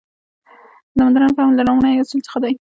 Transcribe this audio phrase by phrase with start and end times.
[0.95, 2.53] د مډرن فهم له لومړنیو اصولو څخه دی.